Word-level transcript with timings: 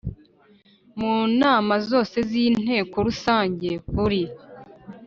Mu 0.99 1.15
nama 1.41 1.73
zose 1.89 2.17
z 2.29 2.31
inteko 2.45 2.95
rusange 3.07 3.69
buri 3.93 4.21